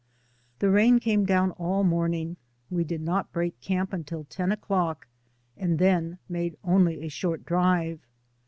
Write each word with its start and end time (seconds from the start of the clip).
The 0.57 0.71
rain 0.71 0.97
came 0.97 1.25
down 1.25 1.51
all 1.59 1.83
morning; 1.83 2.37
we 2.71 2.83
did 2.83 3.01
not 3.01 3.31
break 3.31 3.61
camp 3.61 3.93
until 3.93 4.23
ten 4.23 4.51
o'clock 4.51 5.05
and 5.55 5.77
then 5.77 6.17
made 6.27 6.57
only 6.63 7.03
a 7.03 7.07
short 7.07 7.45
drive. 7.45 7.99